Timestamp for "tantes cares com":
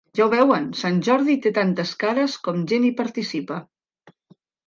1.57-2.65